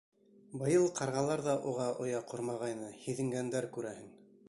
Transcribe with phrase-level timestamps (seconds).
[0.61, 4.15] Быйыл ҡарғалар ҙа уға оя ҡормағайны, һиҙенгәндәр, күрәһең.